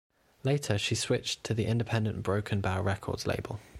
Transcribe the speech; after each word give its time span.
Later, 0.41 0.79
she 0.79 0.95
switched 0.95 1.43
to 1.43 1.53
the 1.53 1.67
independent 1.67 2.23
Broken 2.23 2.59
Bow 2.59 2.81
Records 2.81 3.27
label. 3.27 3.59